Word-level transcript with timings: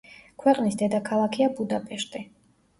ქვეყნის 0.43 0.77
დედაქალაქია 0.79 1.53
ბუდაპეშტი. 1.61 2.27